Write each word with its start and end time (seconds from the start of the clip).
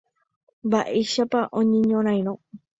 mba'éichapa 0.67 1.39
oñeñorãirõ 1.59 2.33